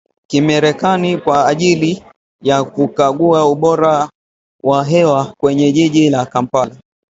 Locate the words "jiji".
5.71-6.09